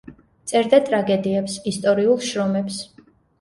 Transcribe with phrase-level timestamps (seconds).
[0.51, 2.81] წერდა ტრაგედიებს, ისტორიულ შრომებს.